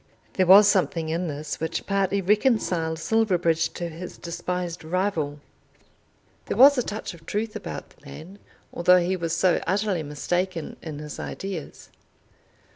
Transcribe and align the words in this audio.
There 0.33 0.47
was 0.47 0.67
something 0.67 1.09
in 1.09 1.27
this 1.27 1.59
which 1.59 1.85
partly 1.85 2.23
reconciled 2.23 2.97
Silverbridge 2.97 3.69
to 3.73 3.87
his 3.87 4.17
despised 4.17 4.83
rival. 4.83 5.39
There 6.47 6.57
was 6.57 6.75
a 6.75 6.81
touch 6.81 7.13
of 7.13 7.23
truth 7.27 7.55
about 7.55 7.91
the 7.91 8.03
man, 8.07 8.39
though 8.75 8.97
he 8.97 9.15
was 9.15 9.37
so 9.37 9.61
utterly 9.67 10.01
mistaken 10.01 10.75
in 10.81 10.97
his 10.97 11.19
ideas. 11.19 11.89